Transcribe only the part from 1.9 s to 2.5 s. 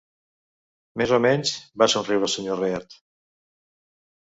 somriure el